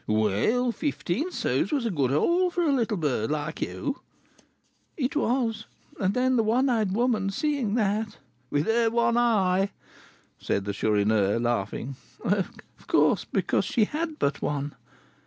[0.07, 4.01] "Well, fifteen sous was a good haul for a little bird like you."
[4.97, 5.67] "It was.
[5.99, 8.17] And then the one eyed woman seeing that"
[8.49, 9.69] "With her one eye?"
[10.39, 11.97] said the Chourineur, laughing.
[12.25, 14.73] "Of course, because she had but one.